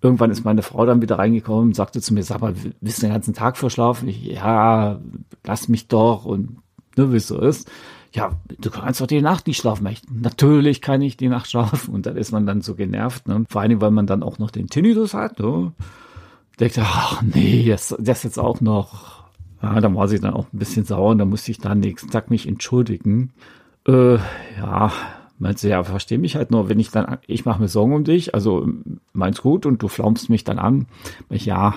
Irgendwann 0.00 0.30
ist 0.30 0.44
meine 0.44 0.62
Frau 0.62 0.86
dann 0.86 1.02
wieder 1.02 1.18
reingekommen, 1.18 1.74
sagte 1.74 2.00
zu 2.00 2.14
mir, 2.14 2.22
sag 2.22 2.40
mal, 2.40 2.54
willst 2.80 2.98
du 2.98 3.06
den 3.06 3.12
ganzen 3.12 3.34
Tag 3.34 3.56
verschlafen? 3.56 4.08
Ich, 4.08 4.22
ja, 4.22 5.00
lass 5.44 5.68
mich 5.68 5.88
doch 5.88 6.24
und 6.24 6.58
ne, 6.96 7.12
wie 7.12 7.16
es 7.16 7.26
so 7.26 7.40
ist. 7.40 7.68
Ja, 8.12 8.32
du 8.60 8.70
kannst 8.70 9.00
doch 9.00 9.06
die 9.06 9.20
Nacht 9.20 9.46
nicht 9.46 9.58
schlafen. 9.58 9.86
Ich, 9.86 10.02
natürlich 10.10 10.80
kann 10.80 11.02
ich 11.02 11.16
die 11.16 11.28
Nacht 11.28 11.50
schlafen. 11.50 11.94
Und 11.94 12.06
dann 12.06 12.16
ist 12.16 12.32
man 12.32 12.44
dann 12.44 12.60
so 12.60 12.74
genervt, 12.74 13.28
ne? 13.28 13.44
Vor 13.48 13.60
allem, 13.60 13.80
weil 13.80 13.92
man 13.92 14.06
dann 14.06 14.24
auch 14.24 14.38
noch 14.38 14.50
den 14.50 14.66
Tinnitus 14.66 15.14
hat, 15.14 15.38
ne? 15.38 15.72
Denkt, 16.58 16.78
ach 16.80 17.22
nee, 17.22 17.68
das, 17.68 17.94
das 17.98 18.24
jetzt 18.24 18.38
auch 18.38 18.60
noch 18.60 19.19
ja, 19.62 19.80
da 19.80 19.94
war 19.94 20.08
sie 20.08 20.20
dann 20.20 20.34
auch 20.34 20.46
ein 20.52 20.58
bisschen 20.58 20.84
sauer 20.84 21.10
und 21.10 21.18
da 21.18 21.24
musste 21.24 21.50
ich 21.50 21.58
dann 21.58 21.80
nächsten 21.80 22.10
Tag 22.10 22.30
mich 22.30 22.48
entschuldigen. 22.48 23.32
Äh, 23.86 24.16
ja, 24.58 24.92
meinte 25.38 25.60
sie, 25.60 25.68
ja, 25.68 25.82
versteh 25.82 26.18
mich 26.18 26.36
halt 26.36 26.50
nur, 26.50 26.68
wenn 26.68 26.80
ich 26.80 26.90
dann, 26.90 27.18
ich 27.26 27.44
mache 27.44 27.60
mir 27.60 27.68
Sorgen 27.68 27.94
um 27.94 28.04
dich, 28.04 28.34
also 28.34 28.68
meinst 29.12 29.42
gut 29.42 29.66
und 29.66 29.82
du 29.82 29.88
flaumst 29.88 30.30
mich 30.30 30.44
dann 30.44 30.58
an. 30.58 30.86
Ich, 31.28 31.46
ja, 31.46 31.74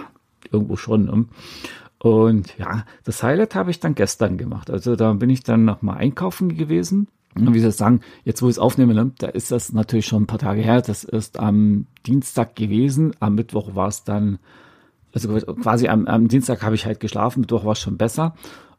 irgendwo 0.51 0.75
schon. 0.75 1.05
Ne? 1.05 1.25
Und 1.99 2.57
ja, 2.57 2.85
das 3.05 3.23
Highlight 3.23 3.55
habe 3.55 3.71
ich 3.71 3.79
dann 3.79 3.95
gestern 3.95 4.37
gemacht. 4.37 4.69
Also 4.69 4.95
da 4.95 5.13
bin 5.13 5.29
ich 5.29 5.43
dann 5.43 5.65
nochmal 5.65 5.97
einkaufen 5.97 6.57
gewesen. 6.57 7.07
Und 7.35 7.53
wie 7.53 7.59
soll 7.59 7.69
ich 7.69 7.75
sagen, 7.75 8.01
jetzt 8.25 8.41
wo 8.41 8.47
ich 8.47 8.55
es 8.55 8.59
aufnehme, 8.59 8.93
ne, 8.93 9.11
da 9.17 9.27
ist 9.27 9.51
das 9.51 9.73
natürlich 9.73 10.05
schon 10.05 10.23
ein 10.23 10.27
paar 10.27 10.39
Tage 10.39 10.61
her. 10.61 10.81
Das 10.81 11.03
ist 11.03 11.39
am 11.39 11.87
Dienstag 12.05 12.55
gewesen. 12.55 13.15
Am 13.19 13.35
Mittwoch 13.35 13.73
war 13.73 13.87
es 13.87 14.03
dann, 14.03 14.37
also 15.13 15.29
quasi 15.55 15.87
am, 15.87 16.07
am 16.07 16.27
Dienstag 16.27 16.63
habe 16.63 16.75
ich 16.75 16.85
halt 16.85 16.99
geschlafen, 16.99 17.41
Mittwoch 17.41 17.65
war 17.65 17.73
es 17.73 17.79
schon 17.79 17.97
besser. 17.97 18.35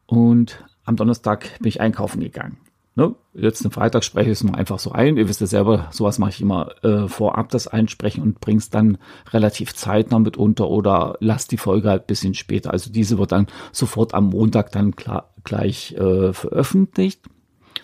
Und 0.06 0.64
am 0.84 0.96
Donnerstag 0.96 1.58
bin 1.60 1.68
ich 1.68 1.80
einkaufen 1.80 2.20
gegangen. 2.20 2.58
Ne? 2.96 3.14
Letzten 3.32 3.72
Freitag 3.72 4.04
spreche 4.04 4.30
ich 4.30 4.38
es 4.38 4.44
mal 4.44 4.54
einfach 4.54 4.78
so 4.78 4.92
ein. 4.92 5.16
Ihr 5.16 5.28
wisst 5.28 5.40
ja 5.40 5.48
selber, 5.48 5.88
sowas 5.90 6.20
mache 6.20 6.30
ich 6.30 6.40
immer 6.40 6.70
äh, 6.84 7.08
vorab, 7.08 7.48
das 7.48 7.66
Einsprechen 7.66 8.22
und 8.22 8.40
bring's 8.40 8.70
dann 8.70 8.98
relativ 9.32 9.74
zeitnah 9.74 10.20
mit 10.20 10.36
unter 10.36 10.68
oder 10.68 11.16
lass 11.18 11.48
die 11.48 11.56
Folge 11.56 11.88
halt 11.88 12.06
bisschen 12.06 12.34
später. 12.34 12.70
Also 12.70 12.92
diese 12.92 13.18
wird 13.18 13.32
dann 13.32 13.48
sofort 13.72 14.14
am 14.14 14.28
Montag 14.28 14.70
dann 14.70 14.94
klar, 14.94 15.34
gleich 15.42 15.92
äh, 15.94 16.32
veröffentlicht. 16.32 17.22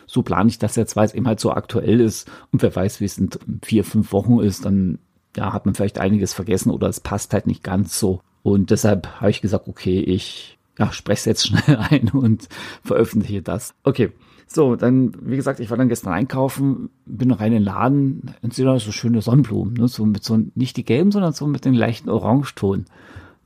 So 0.07 0.23
plane 0.23 0.49
ich 0.49 0.59
das 0.59 0.77
jetzt, 0.77 0.95
weil 0.95 1.07
es 1.07 1.15
eben 1.15 1.27
halt 1.27 1.41
so 1.41 1.51
aktuell 1.53 2.01
ist 2.01 2.31
und 2.53 2.63
wer 2.63 2.75
weiß, 2.75 3.01
wie 3.01 3.05
es 3.05 3.19
in 3.19 3.31
vier, 3.63 3.83
fünf 3.83 4.13
Wochen 4.13 4.39
ist, 4.39 4.65
dann 4.65 4.99
ja, 5.37 5.53
hat 5.53 5.67
man 5.67 5.75
vielleicht 5.75 5.99
einiges 5.99 6.35
vergessen 6.35 6.71
oder 6.71 6.89
es 6.89 7.01
passt 7.01 7.33
halt 7.33 7.47
nicht 7.49 7.65
ganz 7.65 7.99
so. 7.99 8.21
Und 8.43 8.71
deshalb 8.71 9.21
habe 9.21 9.31
ich 9.31 9.41
gesagt, 9.41 9.69
okay, 9.69 10.01
ich 10.01 10.59
ja, 10.79 10.93
spreche 10.93 11.19
es 11.19 11.25
jetzt 11.27 11.47
schnell 11.49 11.77
ein 11.77 12.09
und 12.09 12.49
veröffentliche 12.83 13.43
das. 13.43 13.75
Okay. 13.85 14.13
So, 14.53 14.75
dann, 14.75 15.13
wie 15.21 15.37
gesagt, 15.37 15.61
ich 15.61 15.71
war 15.71 15.77
dann 15.77 15.89
gestern 15.89 16.13
einkaufen, 16.13 16.91
bin 17.07 17.31
rein 17.31 17.53
in 17.53 17.59
den 17.59 17.65
Laden 17.65 18.35
und 18.43 18.53
sehe 18.53 18.65
da 18.65 18.81
so 18.81 18.91
schöne 18.91 19.23
Sonnenblumen, 19.23 19.75
ne? 19.75 19.87
so 19.87 20.05
mit 20.05 20.25
so, 20.25 20.41
nicht 20.57 20.77
die 20.77 20.85
gelben, 20.85 21.13
sondern 21.13 21.33
so 21.33 21.47
mit 21.47 21.65
den 21.65 21.75
leichten 21.75 22.09
Orangeton. 22.11 22.87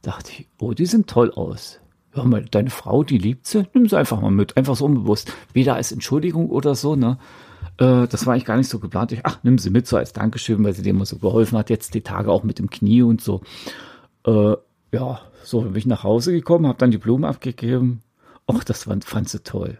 Dachte 0.01 0.33
ich, 0.33 0.49
oh, 0.59 0.73
die 0.73 0.87
sind 0.87 1.07
toll 1.07 1.31
aus. 1.31 1.79
Hör 2.13 2.25
mal, 2.25 2.47
deine 2.51 2.71
Frau, 2.71 3.03
die 3.03 3.19
liebt 3.19 3.47
sie, 3.47 3.67
nimm 3.75 3.87
sie 3.87 3.99
einfach 3.99 4.19
mal 4.19 4.31
mit, 4.31 4.57
einfach 4.57 4.77
so 4.77 4.87
unbewusst. 4.87 5.31
Weder 5.53 5.75
als 5.75 5.93
Entschuldigung 5.93 6.49
oder 6.49 6.75
so, 6.75 6.97
ne? 6.97 7.19
Äh, 7.77 8.07
das 8.07 8.25
war 8.25 8.33
eigentlich 8.33 8.47
gar 8.47 8.57
nicht 8.57 8.71
so 8.71 8.79
geplant. 8.79 9.13
Ich, 9.13 9.21
ach, 9.25 9.41
nimm 9.43 9.59
sie 9.59 9.69
mit, 9.69 9.87
so 9.87 9.99
als 9.99 10.15
Dankeschön, 10.15 10.65
weil 10.65 10.73
sie 10.73 10.89
immer 10.89 11.05
so 11.05 11.19
geholfen 11.19 11.59
hat, 11.59 11.69
jetzt 11.69 11.93
die 11.93 12.03
Tage 12.03 12.31
auch 12.31 12.45
mit 12.45 12.59
dem 12.59 12.71
Knie 12.71 13.03
und 13.03 13.21
so. 13.21 13.43
Äh, 14.25 14.55
ja, 14.95 15.21
so 15.43 15.63
bin 15.63 15.77
ich 15.77 15.87
nach 15.87 16.05
Hause 16.05 16.33
gekommen, 16.33 16.67
habe 16.67 16.79
dann 16.79 16.91
die 16.91 16.99
Blumen 16.99 17.25
abgegeben. 17.25 18.03
Och, 18.47 18.63
das 18.65 18.85
fand, 18.85 19.05
fand 19.05 19.29
sie 19.29 19.41
toll. 19.41 19.79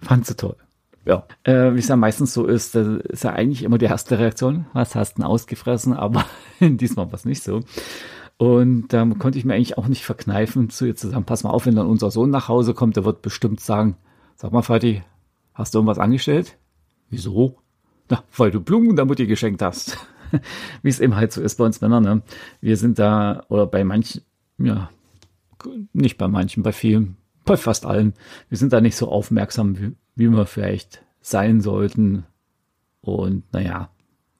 Fand 0.00 0.26
sie 0.26 0.36
toll. 0.36 0.56
Ja, 1.04 1.26
äh, 1.42 1.74
wie 1.74 1.80
es 1.80 1.88
ja 1.88 1.96
meistens 1.96 2.32
so 2.32 2.46
ist, 2.46 2.76
das 2.76 2.86
ist 2.86 3.24
ja 3.24 3.32
eigentlich 3.32 3.64
immer 3.64 3.78
die 3.78 3.86
erste 3.86 4.18
Reaktion. 4.18 4.66
Was 4.72 4.94
hast 4.94 5.14
du 5.14 5.22
denn 5.22 5.30
ausgefressen? 5.30 5.94
Aber 5.94 6.24
diesmal 6.60 7.06
war 7.06 7.14
es 7.14 7.24
nicht 7.24 7.42
so. 7.42 7.60
Und 8.36 8.88
da 8.88 9.02
ähm, 9.02 9.18
konnte 9.18 9.38
ich 9.38 9.44
mir 9.44 9.54
eigentlich 9.54 9.78
auch 9.78 9.88
nicht 9.88 10.04
verkneifen, 10.04 10.70
zu 10.70 10.86
ihr 10.86 10.96
zu 10.96 11.08
sagen, 11.08 11.24
pass 11.24 11.42
mal 11.42 11.50
auf, 11.50 11.66
wenn 11.66 11.74
dann 11.74 11.86
unser 11.86 12.10
Sohn 12.10 12.30
nach 12.30 12.48
Hause 12.48 12.72
kommt, 12.72 12.96
der 12.96 13.04
wird 13.04 13.22
bestimmt 13.22 13.60
sagen, 13.60 13.96
sag 14.36 14.52
mal, 14.52 14.62
Vati, 14.62 15.02
hast 15.54 15.74
du 15.74 15.78
irgendwas 15.78 15.98
angestellt? 15.98 16.56
Wieso? 17.10 17.58
Na, 18.08 18.22
weil 18.36 18.52
du 18.52 18.60
Blumen 18.60 18.94
der 18.94 19.06
Mutti 19.06 19.26
geschenkt 19.26 19.60
hast. 19.60 19.98
wie 20.82 20.88
es 20.88 21.00
eben 21.00 21.16
halt 21.16 21.32
so 21.32 21.40
ist 21.40 21.56
bei 21.56 21.64
uns 21.64 21.80
Männern. 21.80 22.02
Ne? 22.02 22.22
Wir 22.60 22.76
sind 22.76 22.98
da, 22.98 23.44
oder 23.48 23.66
bei 23.66 23.84
manchen, 23.84 24.22
ja, 24.58 24.90
nicht 25.92 26.18
bei 26.18 26.28
manchen, 26.28 26.62
bei 26.62 26.72
vielen, 26.72 27.16
bei 27.44 27.56
fast 27.56 27.86
allen. 27.86 28.14
Wir 28.48 28.58
sind 28.58 28.72
da 28.72 28.80
nicht 28.80 28.96
so 28.96 29.08
aufmerksam, 29.08 29.78
wie, 29.78 29.92
wie 30.14 30.28
wir 30.28 30.46
vielleicht 30.46 31.02
sein 31.20 31.60
sollten. 31.60 32.24
Und 33.00 33.44
naja, 33.52 33.90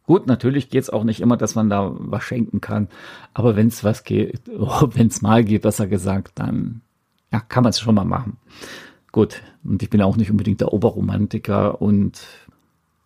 gut, 0.06 0.26
natürlich 0.26 0.70
geht 0.70 0.82
es 0.82 0.90
auch 0.90 1.04
nicht 1.04 1.20
immer, 1.20 1.36
dass 1.36 1.54
man 1.54 1.70
da 1.70 1.92
was 1.94 2.22
schenken 2.22 2.60
kann. 2.60 2.88
Aber 3.34 3.56
wenn 3.56 3.68
es 3.68 3.84
was 3.84 4.04
geht, 4.04 4.42
oh, 4.58 4.88
wenn 4.92 5.08
es 5.08 5.22
mal 5.22 5.44
geht, 5.44 5.62
besser 5.62 5.86
gesagt, 5.86 6.32
dann 6.38 6.82
ja, 7.32 7.40
kann 7.40 7.62
man 7.62 7.70
es 7.70 7.80
schon 7.80 7.94
mal 7.94 8.04
machen. 8.04 8.36
Gut, 9.10 9.42
und 9.64 9.82
ich 9.82 9.90
bin 9.90 10.00
auch 10.00 10.16
nicht 10.16 10.30
unbedingt 10.30 10.60
der 10.60 10.72
Oberromantiker 10.72 11.82
und 11.82 12.26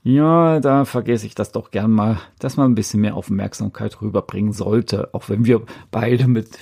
ja, 0.04 0.60
da 0.60 0.84
vergesse 0.84 1.26
ich 1.26 1.34
das 1.34 1.50
doch 1.50 1.72
gern 1.72 1.90
mal, 1.90 2.18
dass 2.38 2.56
man 2.56 2.70
ein 2.70 2.76
bisschen 2.76 3.00
mehr 3.00 3.16
Aufmerksamkeit 3.16 4.00
rüberbringen 4.00 4.52
sollte, 4.52 5.12
auch 5.14 5.28
wenn 5.28 5.46
wir 5.46 5.62
beide 5.90 6.28
mit 6.28 6.58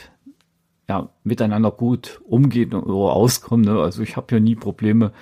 ja, 0.88 1.08
miteinander 1.22 1.70
gut 1.70 2.20
umgehen 2.26 2.74
oder 2.74 3.12
auskommen. 3.12 3.64
Ne? 3.64 3.80
Also 3.80 4.02
ich 4.02 4.16
habe 4.16 4.34
ja 4.34 4.40
nie 4.40 4.54
Probleme. 4.54 5.12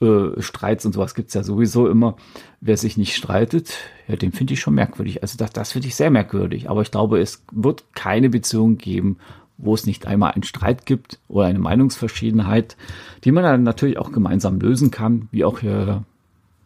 Äh, 0.00 0.40
Streits 0.40 0.86
und 0.86 0.92
sowas 0.92 1.14
gibt's 1.14 1.34
ja 1.34 1.42
sowieso 1.42 1.88
immer. 1.88 2.16
Wer 2.60 2.76
sich 2.76 2.96
nicht 2.96 3.16
streitet, 3.16 3.74
ja, 4.06 4.14
den 4.14 4.32
finde 4.32 4.54
ich 4.54 4.60
schon 4.60 4.74
merkwürdig. 4.74 5.22
Also 5.22 5.36
das, 5.36 5.50
das 5.50 5.72
finde 5.72 5.88
ich 5.88 5.96
sehr 5.96 6.10
merkwürdig. 6.10 6.70
Aber 6.70 6.82
ich 6.82 6.90
glaube, 6.90 7.20
es 7.20 7.44
wird 7.52 7.84
keine 7.94 8.30
Beziehung 8.30 8.78
geben, 8.78 9.18
wo 9.56 9.74
es 9.74 9.86
nicht 9.86 10.06
einmal 10.06 10.32
einen 10.32 10.44
Streit 10.44 10.86
gibt 10.86 11.18
oder 11.26 11.46
eine 11.46 11.58
Meinungsverschiedenheit, 11.58 12.76
die 13.24 13.32
man 13.32 13.42
dann 13.42 13.64
natürlich 13.64 13.98
auch 13.98 14.12
gemeinsam 14.12 14.60
lösen 14.60 14.92
kann, 14.92 15.28
wie 15.32 15.44
auch 15.44 15.58
hier, 15.58 16.04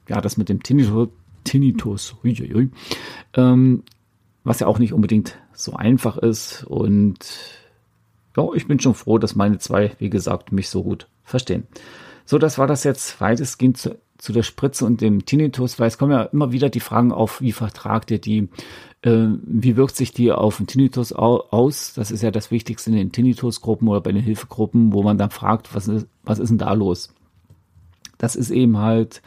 ja, 0.08 0.20
das 0.20 0.36
mit 0.36 0.50
dem 0.50 0.62
Tinnitus, 0.62 1.08
Tinnitus 1.44 2.14
ähm, 3.34 3.82
was 4.44 4.60
ja 4.60 4.66
auch 4.66 4.78
nicht 4.78 4.92
unbedingt 4.92 5.38
so 5.54 5.72
einfach 5.72 6.18
ist 6.18 6.64
und 6.64 7.18
ja, 8.36 8.46
ich 8.54 8.66
bin 8.66 8.80
schon 8.80 8.94
froh, 8.94 9.18
dass 9.18 9.36
meine 9.36 9.58
zwei, 9.58 9.92
wie 9.98 10.10
gesagt, 10.10 10.52
mich 10.52 10.68
so 10.68 10.82
gut 10.82 11.08
verstehen. 11.22 11.66
So, 12.24 12.38
das 12.38 12.58
war 12.58 12.66
das 12.66 12.84
jetzt 12.84 13.20
weitestgehend 13.20 13.76
zu, 13.78 13.98
zu 14.18 14.32
der 14.32 14.42
Spritze 14.42 14.86
und 14.86 15.00
dem 15.00 15.24
Tinnitus, 15.24 15.78
weil 15.78 15.88
es 15.88 15.98
kommen 15.98 16.12
ja 16.12 16.22
immer 16.22 16.52
wieder 16.52 16.70
die 16.70 16.80
Fragen 16.80 17.12
auf, 17.12 17.40
wie 17.40 17.52
vertragt 17.52 18.10
ihr 18.10 18.20
die, 18.20 18.48
äh, 19.02 19.26
wie 19.44 19.76
wirkt 19.76 19.96
sich 19.96 20.12
die 20.12 20.30
auf 20.30 20.58
den 20.58 20.66
Tinnitus 20.66 21.12
aus? 21.12 21.92
Das 21.94 22.10
ist 22.10 22.22
ja 22.22 22.30
das 22.30 22.50
Wichtigste 22.50 22.90
in 22.90 22.96
den 22.96 23.12
Tinnitusgruppen 23.12 23.88
oder 23.88 24.00
bei 24.00 24.12
den 24.12 24.22
Hilfegruppen, 24.22 24.92
wo 24.92 25.02
man 25.02 25.18
dann 25.18 25.30
fragt, 25.30 25.74
was 25.74 25.88
ist, 25.88 26.06
was 26.22 26.38
ist 26.38 26.50
denn 26.50 26.58
da 26.58 26.72
los? 26.72 27.12
Das 28.18 28.36
ist 28.36 28.50
eben 28.50 28.78
halt, 28.78 29.22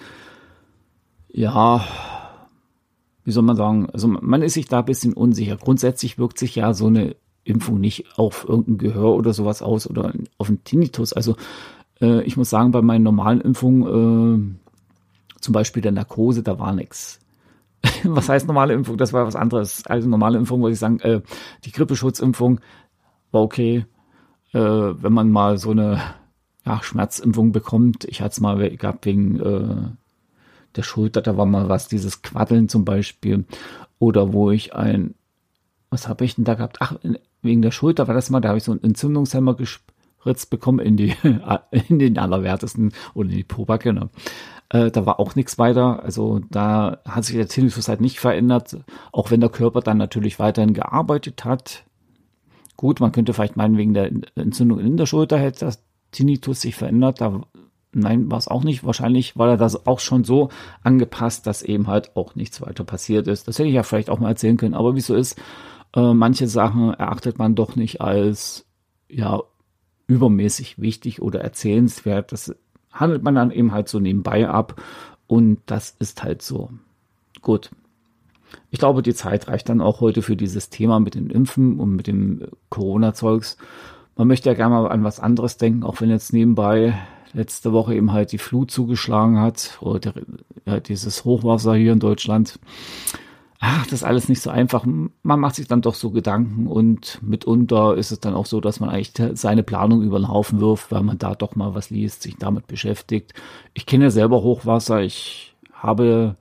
ja, 1.28 1.86
wie 3.26 3.32
soll 3.32 3.44
man 3.44 3.58
sagen, 3.58 3.90
also 3.92 4.08
man 4.08 4.42
ist 4.42 4.54
sich 4.54 4.68
da 4.68 4.80
ein 4.80 4.86
bisschen 4.86 5.14
unsicher. 5.14 5.58
Grundsätzlich 5.58 6.18
wirkt 6.18 6.40
sich 6.40 6.56
ja 6.56 6.74
so 6.74 6.88
eine 6.88 7.18
Impfung 7.46 7.80
nicht 7.80 8.18
auf 8.18 8.46
irgendein 8.48 8.78
Gehör 8.78 9.16
oder 9.16 9.34
sowas 9.34 9.62
aus 9.62 9.90
oder 9.90 10.14
auf 10.38 10.50
einen 10.50 10.64
Tinnitus. 10.64 11.14
Also 11.14 11.36
äh, 12.02 12.22
ich 12.24 12.38
muss 12.38 12.50
sagen, 12.50 12.72
bei 12.72 12.82
meinen 12.82 13.04
normalen 13.04 13.42
Impfungen, 13.42 14.58
äh, 14.58 15.42
zum 15.42 15.54
Beispiel 15.54 15.82
der 15.82 15.92
Narkose, 15.92 16.44
da 16.44 16.60
war 16.60 16.74
nichts. 16.74 17.20
Was 18.04 18.30
heißt 18.30 18.48
normale 18.48 18.74
Impfung? 18.74 18.98
Das 18.98 19.14
war 19.14 19.28
was 19.28 19.36
anderes. 19.36 19.86
Also 19.86 20.10
normale 20.10 20.38
Impfung, 20.38 20.62
wollte 20.62 20.74
ich 20.74 20.80
sagen, 20.80 21.00
äh, 21.02 21.22
die 21.64 21.72
Grippeschutzimpfung 21.72 22.60
war 23.32 23.42
okay. 23.42 23.86
Äh, 24.54 24.60
wenn 24.60 25.14
man 25.14 25.30
mal 25.30 25.58
so 25.58 25.72
eine 25.72 26.02
ja, 26.66 26.82
Schmerzimpfung 26.82 27.52
bekommt, 27.52 28.06
ich 28.06 28.22
hatte 28.22 28.32
es 28.32 28.40
mal 28.40 28.76
gehabt 28.76 29.06
wegen 29.06 29.40
äh, 29.40 29.90
der 30.76 30.84
Schulter, 30.84 31.22
da 31.22 31.38
war 31.38 31.46
mal 31.46 31.70
was, 31.70 31.88
dieses 31.88 32.22
Quaddeln 32.22 32.70
zum 32.70 32.86
Beispiel. 32.86 33.46
Oder 34.00 34.34
wo 34.34 34.52
ich 34.52 34.74
ein, 34.74 35.14
was 35.90 36.08
habe 36.08 36.26
ich 36.26 36.36
denn 36.36 36.44
da 36.44 36.56
gehabt? 36.56 36.78
Ach, 36.80 36.96
wegen 37.46 37.62
der 37.62 37.72
Schulter 37.72 38.08
war 38.08 38.16
das 38.16 38.30
mal, 38.30 38.42
da 38.42 38.50
habe 38.50 38.58
ich 38.58 38.64
so 38.64 38.72
einen 38.72 38.84
Entzündungshemmer 38.84 39.56
gespritzt 39.56 40.50
bekommen 40.50 40.80
in 40.80 40.98
die, 40.98 41.16
in 41.88 42.00
den 42.00 42.18
allerwertesten 42.18 42.94
oder 43.14 43.30
in 43.30 43.38
die 43.38 43.44
Pobacke. 43.44 43.94
Ne? 43.94 44.10
Äh, 44.70 44.92
da 44.92 45.06
war 45.06 45.20
auch 45.20 45.36
nichts 45.36 45.58
weiter. 45.58 46.04
Also 46.04 46.42
da 46.50 47.00
hat 47.06 47.26
sich 47.26 47.36
der 47.36 47.48
Tinnitus 47.48 47.88
halt 47.88 48.02
nicht 48.02 48.20
verändert, 48.20 48.78
auch 49.12 49.32
wenn 49.32 49.40
der 49.40 49.50
Körper 49.50 49.82
dann 49.82 49.98
natürlich 49.98 50.40
weiterhin 50.40 50.74
gearbeitet 50.74 51.46
hat. 51.46 51.86
Gut, 52.78 53.00
man 53.00 53.12
könnte 53.12 53.34
vielleicht 53.34 53.56
meinen, 53.56 53.78
wegen 53.78 53.94
der 53.94 54.12
Entzündung 54.36 54.80
in 54.80 54.98
der 54.98 55.06
Schulter 55.06 55.38
hätte 55.38 55.66
das 55.66 55.82
Tinnitus 56.12 56.62
sich 56.62 56.76
verändert. 56.76 57.22
Da, 57.22 57.42
nein, 57.94 58.30
war 58.30 58.38
es 58.38 58.48
auch 58.48 58.64
nicht. 58.64 58.84
Wahrscheinlich 58.84 59.38
war 59.38 59.50
er 59.50 59.58
das 59.58 59.88
auch 59.88 60.00
schon 60.00 60.24
so 60.24 60.50
angepasst, 60.84 61.48
dass 61.48 61.62
eben 61.62 61.88
halt 61.88 62.16
auch 62.18 62.36
nichts 62.36 62.62
weiter 62.62 62.84
passiert 62.84 63.28
ist. 63.28 63.48
Das 63.48 63.60
hätte 63.60 63.70
ich 63.70 63.76
ja 63.76 63.84
vielleicht 63.84 64.10
auch 64.10 64.20
mal 64.20 64.30
erzählen 64.30 64.58
können. 64.58 64.74
Aber 64.74 64.96
wie 64.96 65.00
es 65.00 65.08
so 65.08 65.16
ist, 65.16 65.40
äh, 65.96 66.14
manche 66.14 66.48
Sachen 66.48 66.94
erachtet 66.94 67.40
man 67.40 67.56
doch 67.56 67.76
nicht 67.76 68.02
als 68.02 68.66
ja 69.10 69.42
übermäßig 70.08 70.80
wichtig 70.80 71.22
oder 71.22 71.42
erzählenswert. 71.42 72.32
Das 72.32 72.56
handelt 72.92 73.24
man 73.24 73.36
dann 73.36 73.52
eben 73.52 73.72
halt 73.72 73.90
so 73.90 74.00
nebenbei 74.00 74.48
ab 74.48 74.82
und 75.28 75.60
das 75.66 75.96
ist 76.00 76.24
halt 76.24 76.42
so. 76.42 76.70
Gut. 77.42 77.72
Ich 78.70 78.80
glaube, 78.80 79.02
die 79.02 79.14
Zeit 79.14 79.48
reicht 79.48 79.70
dann 79.70 79.82
auch 79.82 80.02
heute 80.02 80.22
für 80.22 80.36
dieses 80.36 80.70
Thema 80.70 81.00
mit 81.00 81.16
den 81.16 81.30
Impfen 81.30 81.80
und 81.80 81.96
mit 81.96 82.08
dem 82.08 82.48
Corona-Zeugs. 82.70 83.58
Man 84.16 84.28
möchte 84.28 84.50
ja 84.50 84.56
gerne 84.56 84.76
mal 84.76 84.88
an 84.88 85.04
was 85.04 85.20
anderes 85.20 85.58
denken, 85.58 85.84
auch 85.84 86.00
wenn 86.00 86.10
jetzt 86.10 86.32
nebenbei 86.32 86.98
letzte 87.34 87.74
Woche 87.74 87.96
eben 87.96 88.14
halt 88.14 88.32
die 88.32 88.38
Flut 88.38 88.72
zugeschlagen 88.72 89.40
hat 89.40 89.78
oder 89.82 90.14
dieses 90.82 91.26
Hochwasser 91.26 91.76
hier 91.76 91.92
in 91.92 92.00
Deutschland 92.00 92.60
ach, 93.66 93.86
das 93.86 93.94
ist 93.94 94.04
alles 94.04 94.30
nicht 94.30 94.42
so 94.42 94.52
einfach. 94.52 94.86
Man 94.86 95.40
macht 95.40 95.56
sich 95.56 95.68
dann 95.68 95.82
doch 95.82 95.96
so 95.96 96.12
Gedanken 96.12 96.68
und 96.68 97.20
mitunter 97.24 97.98
ist 97.98 98.12
es 98.12 98.20
dann 98.20 98.36
auch 98.36 98.46
so, 98.46 98.62
dass 98.62 98.80
man 98.80 98.90
eigentlich 98.90 99.14
seine 99.34 99.64
Planung 99.64 100.04
über 100.04 100.20
den 100.20 100.30
Haufen 100.30 100.60
wirft, 100.60 100.92
weil 100.92 101.02
man 101.02 101.18
da 101.18 101.34
doch 101.34 101.56
mal 101.56 101.74
was 101.74 101.90
liest, 101.90 102.22
sich 102.22 102.36
damit 102.38 102.68
beschäftigt. 102.68 103.34
Ich 103.74 103.86
kenne 103.86 104.06
ja 104.06 104.10
selber 104.12 104.44
Hochwasser. 104.44 105.02
Ich 105.02 105.56
habe 105.74 106.36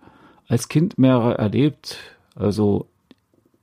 als 0.48 0.68
Kind 0.68 0.98
mehrere 0.98 1.38
erlebt. 1.38 1.96
Also 2.36 2.88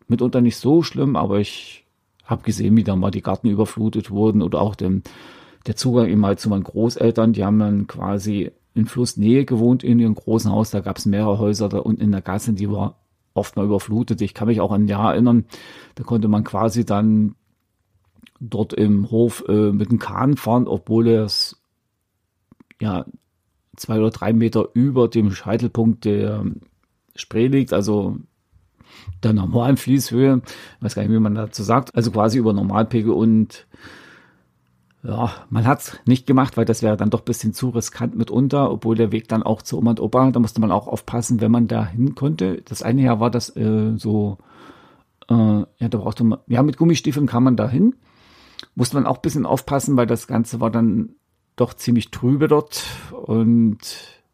mitunter 0.07 0.41
nicht 0.41 0.57
so 0.57 0.81
schlimm, 0.81 1.15
aber 1.15 1.39
ich 1.39 1.85
habe 2.25 2.43
gesehen, 2.43 2.75
wie 2.77 2.83
da 2.83 2.95
mal 2.95 3.11
die 3.11 3.21
Garten 3.21 3.47
überflutet 3.47 4.09
wurden 4.09 4.41
oder 4.41 4.59
auch 4.61 4.75
den, 4.75 5.03
der 5.67 5.75
Zugang 5.75 6.07
eben 6.07 6.25
halt 6.25 6.39
zu 6.39 6.49
meinen 6.49 6.63
Großeltern, 6.63 7.33
die 7.33 7.45
haben 7.45 7.59
dann 7.59 7.87
quasi 7.87 8.51
in 8.73 8.85
Flussnähe 8.87 9.45
gewohnt 9.45 9.83
in 9.83 9.99
ihrem 9.99 10.15
großen 10.15 10.49
Haus. 10.51 10.71
Da 10.71 10.79
gab 10.79 10.97
es 10.97 11.05
mehrere 11.05 11.37
Häuser 11.37 11.69
da 11.69 11.79
unten 11.79 12.01
in 12.01 12.11
der 12.11 12.21
Gasse, 12.21 12.53
die 12.53 12.71
war 12.71 13.00
oft 13.33 13.55
mal 13.55 13.65
überflutet. 13.65 14.21
Ich 14.21 14.33
kann 14.33 14.47
mich 14.47 14.61
auch 14.61 14.71
an 14.71 14.83
ein 14.83 14.87
Jahr 14.87 15.13
erinnern, 15.13 15.45
da 15.95 16.03
konnte 16.03 16.27
man 16.27 16.43
quasi 16.43 16.85
dann 16.85 17.35
dort 18.39 18.73
im 18.73 19.11
Hof 19.11 19.43
äh, 19.47 19.71
mit 19.71 19.91
dem 19.91 19.99
Kahn 19.99 20.35
fahren, 20.35 20.67
obwohl 20.67 21.07
es 21.07 21.61
ja 22.81 23.05
zwei 23.75 23.99
oder 23.99 24.09
drei 24.09 24.33
Meter 24.33 24.69
über 24.73 25.07
dem 25.07 25.31
Scheitelpunkt 25.31 26.05
der 26.05 26.45
Spree 27.15 27.47
liegt, 27.47 27.73
also 27.73 28.17
der 29.23 29.33
normalen 29.33 29.77
Fließhöhe. 29.77 30.41
Ich 30.77 30.83
weiß 30.83 30.95
gar 30.95 31.03
nicht, 31.03 31.11
wie 31.11 31.19
man 31.19 31.35
dazu 31.35 31.63
sagt. 31.63 31.95
Also 31.95 32.11
quasi 32.11 32.37
über 32.37 32.53
Normalpegel 32.53 33.11
und 33.11 33.67
ja, 35.03 35.31
man 35.49 35.65
hat's 35.65 35.97
nicht 36.05 36.27
gemacht, 36.27 36.57
weil 36.57 36.65
das 36.65 36.83
wäre 36.83 36.95
dann 36.95 37.09
doch 37.09 37.21
bisschen 37.21 37.53
zu 37.53 37.69
riskant 37.69 38.15
mitunter, 38.15 38.71
obwohl 38.71 38.95
der 38.95 39.11
Weg 39.11 39.27
dann 39.27 39.41
auch 39.41 39.61
zu 39.63 39.77
Oma 39.77 39.91
und 39.91 39.99
Opa, 39.99 40.29
da 40.29 40.39
musste 40.39 40.61
man 40.61 40.71
auch 40.71 40.87
aufpassen, 40.87 41.41
wenn 41.41 41.51
man 41.51 41.67
da 41.67 41.85
hin 41.87 42.13
konnte. 42.13 42.61
Das 42.65 42.83
eine 42.83 43.01
Jahr 43.01 43.19
war 43.19 43.31
das 43.31 43.55
äh, 43.55 43.97
so, 43.97 44.37
äh, 45.27 45.33
ja, 45.33 45.89
da 45.89 45.97
brauchte 45.97 46.23
man, 46.23 46.39
ja, 46.47 46.61
mit 46.61 46.77
Gummistiefeln 46.77 47.25
kam 47.25 47.45
man 47.45 47.57
da 47.57 47.67
hin. 47.67 47.95
Musste 48.75 48.95
man 48.95 49.07
auch 49.07 49.17
bisschen 49.17 49.47
aufpassen, 49.47 49.97
weil 49.97 50.05
das 50.05 50.27
Ganze 50.27 50.59
war 50.59 50.69
dann 50.69 51.15
doch 51.55 51.73
ziemlich 51.73 52.11
trübe 52.11 52.47
dort. 52.47 52.83
Und 53.11 53.79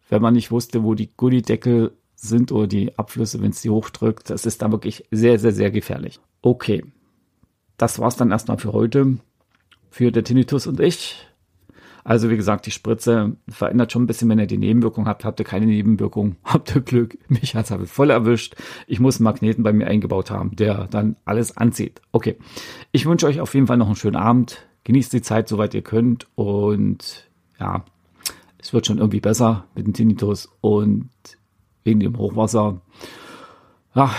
wenn 0.09 0.21
man 0.21 0.33
nicht 0.33 0.51
wusste, 0.51 0.83
wo 0.83 0.95
die 0.95 1.09
Gullideckel 1.15 1.93
sind 2.15 2.51
oder 2.51 2.67
die 2.67 2.97
Abflüsse, 2.97 3.41
wenn 3.41 3.51
es 3.51 3.61
die 3.61 3.69
hochdrückt, 3.69 4.29
das 4.29 4.45
ist 4.45 4.61
da 4.61 4.71
wirklich 4.71 5.05
sehr, 5.11 5.39
sehr, 5.39 5.53
sehr 5.53 5.71
gefährlich. 5.71 6.19
Okay, 6.41 6.83
das 7.77 7.99
war's 7.99 8.17
dann 8.17 8.31
erstmal 8.31 8.57
für 8.57 8.73
heute 8.73 9.17
für 9.97 10.11
der 10.11 10.23
Tinnitus 10.23 10.67
und 10.67 10.79
ich. 10.79 11.15
Also 12.03 12.29
wie 12.29 12.37
gesagt, 12.37 12.67
die 12.67 12.71
Spritze 12.71 13.35
verändert 13.49 13.91
schon 13.91 14.03
ein 14.03 14.07
bisschen, 14.07 14.29
wenn 14.29 14.37
ihr 14.37 14.45
die 14.45 14.59
Nebenwirkung 14.59 15.07
habt. 15.07 15.25
Habt 15.25 15.39
ihr 15.39 15.43
keine 15.43 15.65
Nebenwirkung, 15.65 16.35
habt 16.43 16.75
ihr 16.75 16.81
Glück. 16.81 17.17
Mich 17.29 17.55
hat's 17.55 17.71
aber 17.71 17.87
voll 17.87 18.11
erwischt. 18.11 18.55
Ich 18.85 18.99
muss 18.99 19.17
einen 19.17 19.23
Magneten 19.23 19.63
bei 19.63 19.73
mir 19.73 19.87
eingebaut 19.87 20.29
haben, 20.29 20.55
der 20.55 20.85
dann 20.85 21.15
alles 21.25 21.57
anzieht. 21.57 21.99
Okay, 22.11 22.37
ich 22.91 23.07
wünsche 23.07 23.25
euch 23.25 23.41
auf 23.41 23.55
jeden 23.55 23.65
Fall 23.65 23.77
noch 23.77 23.87
einen 23.87 23.95
schönen 23.95 24.17
Abend. 24.17 24.67
Genießt 24.83 25.13
die 25.13 25.23
Zeit, 25.23 25.49
soweit 25.49 25.73
ihr 25.73 25.81
könnt. 25.81 26.27
Und 26.35 27.27
ja, 27.59 27.83
es 28.59 28.73
wird 28.73 28.85
schon 28.85 28.99
irgendwie 28.99 29.19
besser 29.19 29.65
mit 29.73 29.87
dem 29.87 29.93
Tinnitus 29.93 30.47
und 30.61 31.09
wegen 31.85 32.01
dem 32.01 32.19
Hochwasser. 32.19 32.81
Ja, 33.95 34.13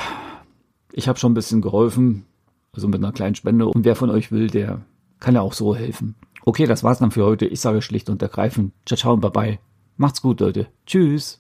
ich 0.92 1.06
habe 1.06 1.20
schon 1.20 1.30
ein 1.30 1.34
bisschen 1.36 1.62
geholfen, 1.62 2.24
also 2.72 2.88
mit 2.88 2.98
einer 2.98 3.12
kleinen 3.12 3.36
Spende. 3.36 3.68
Und 3.68 3.84
wer 3.84 3.94
von 3.94 4.10
euch 4.10 4.32
will, 4.32 4.48
der 4.48 4.82
kann 5.20 5.34
ja 5.34 5.40
auch 5.40 5.52
so 5.52 5.74
helfen. 5.74 6.14
Okay, 6.44 6.66
das 6.66 6.82
war's 6.82 6.98
dann 6.98 7.10
für 7.10 7.24
heute. 7.24 7.46
Ich 7.46 7.60
sage 7.60 7.82
schlicht 7.82 8.08
und 8.08 8.22
ergreifend. 8.22 8.72
Ciao, 8.86 8.96
ciao 8.96 9.12
und 9.14 9.20
bye 9.20 9.30
bye. 9.30 9.58
Macht's 9.96 10.22
gut, 10.22 10.40
Leute. 10.40 10.68
Tschüss. 10.86 11.38